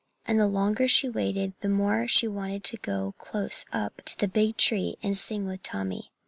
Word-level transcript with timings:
And 0.25 0.39
the 0.39 0.47
longer 0.47 0.87
she 0.87 1.07
waited 1.07 1.53
the 1.61 1.69
more 1.69 2.07
she 2.07 2.27
wanted 2.27 2.63
to 2.63 2.77
go 2.77 3.13
close 3.19 3.65
up 3.71 4.01
to 4.05 4.17
the 4.17 4.27
big 4.27 4.57
tree 4.57 4.95
and 5.03 5.15
sing 5.15 5.45
with 5.45 5.61
Tommy. 5.61 6.09